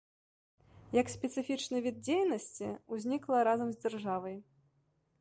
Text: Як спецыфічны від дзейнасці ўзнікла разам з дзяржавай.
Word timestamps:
Як 1.01 1.11
спецыфічны 1.15 1.77
від 1.87 2.01
дзейнасці 2.07 2.73
ўзнікла 2.97 3.47
разам 3.53 3.69
з 3.75 3.83
дзяржавай. 3.85 4.35